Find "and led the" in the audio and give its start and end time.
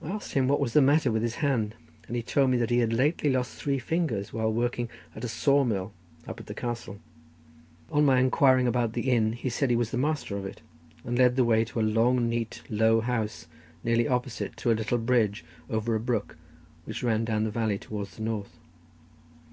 11.04-11.42